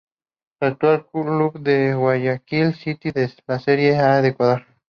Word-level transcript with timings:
Su 0.57 0.65
actual 0.65 1.05
Club 1.11 1.61
es 1.63 1.95
Guayaquil 1.95 2.73
City 2.73 3.11
de 3.11 3.29
la 3.45 3.59
Serie 3.59 3.95
A 3.99 4.19
de 4.23 4.29
Ecuador. 4.29 4.65